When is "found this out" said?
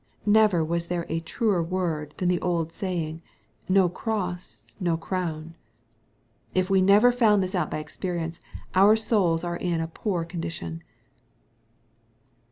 7.11-7.69